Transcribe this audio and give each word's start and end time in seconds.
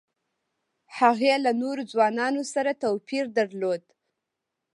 هغې 0.99 1.33
له 1.45 1.51
نورو 1.61 1.81
ځوانانو 1.91 2.41
سره 2.53 2.79
توپیر 2.83 3.25
درلود 3.37 3.81